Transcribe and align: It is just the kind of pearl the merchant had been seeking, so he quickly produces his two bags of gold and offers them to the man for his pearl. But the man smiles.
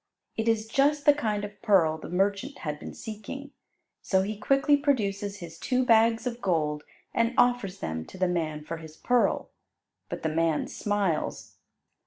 It 0.35 0.47
is 0.47 0.65
just 0.67 1.05
the 1.05 1.13
kind 1.13 1.45
of 1.45 1.61
pearl 1.61 1.99
the 1.99 2.09
merchant 2.09 2.57
had 2.65 2.79
been 2.79 2.95
seeking, 2.95 3.51
so 4.01 4.23
he 4.23 4.35
quickly 4.35 4.75
produces 4.75 5.37
his 5.41 5.59
two 5.59 5.85
bags 5.85 6.25
of 6.25 6.41
gold 6.41 6.83
and 7.13 7.35
offers 7.37 7.81
them 7.81 8.05
to 8.05 8.17
the 8.17 8.27
man 8.27 8.63
for 8.63 8.77
his 8.77 8.97
pearl. 8.97 9.51
But 10.09 10.23
the 10.23 10.29
man 10.29 10.65
smiles. 10.67 11.57